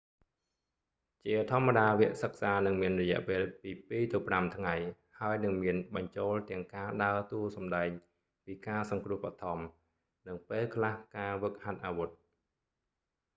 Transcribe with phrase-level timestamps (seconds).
[1.25, 3.41] ជាធម្មតាវគ្គសិក្សានឹងមានរយៈពេល
[3.89, 4.75] ពី 2-5 ថ្ងៃ
[5.19, 7.89] ហើយនឹងមានបញ្ចូលទាំងការដើរតួសំដែង
[8.43, 9.59] ពីការសង្គ្រោះបឋម
[10.27, 12.09] និងពេលខ្លះការហ្វឹកហាត់អាវុធ